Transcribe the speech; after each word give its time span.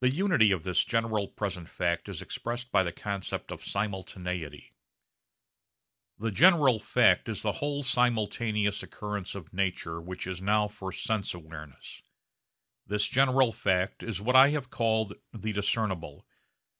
The 0.00 0.10
unity 0.12 0.50
of 0.50 0.64
this 0.64 0.84
general 0.84 1.28
present 1.28 1.68
fact 1.68 2.08
is 2.08 2.20
expressed 2.20 2.72
by 2.72 2.82
the 2.82 2.90
concept 2.90 3.52
of 3.52 3.62
simultaneity. 3.64 4.74
The 6.18 6.32
general 6.32 6.80
fact 6.80 7.28
is 7.28 7.42
the 7.42 7.52
whole 7.52 7.84
simultaneous 7.84 8.82
occurrence 8.82 9.36
of 9.36 9.52
nature 9.54 10.00
which 10.00 10.26
is 10.26 10.42
now 10.42 10.66
for 10.66 10.90
sense 10.90 11.34
awareness. 11.34 12.02
This 12.84 13.06
general 13.06 13.52
fact 13.52 14.02
is 14.02 14.20
what 14.20 14.34
I 14.34 14.48
have 14.50 14.70
called 14.70 15.14
the 15.32 15.52
discernible. 15.52 16.26